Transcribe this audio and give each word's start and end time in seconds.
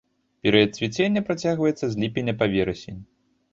Перыяд 0.45 0.71
цвіцення 0.79 1.23
працягваецца 1.27 1.85
з 1.93 2.07
ліпеня 2.07 2.37
па 2.43 2.51
верасень. 2.57 3.01